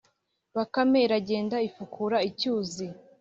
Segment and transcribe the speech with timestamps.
[0.55, 2.85] Bakame iragenda ifukura icyuzi,